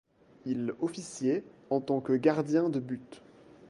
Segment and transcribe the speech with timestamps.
[0.47, 3.21] Il officiait en tant que gardien de but.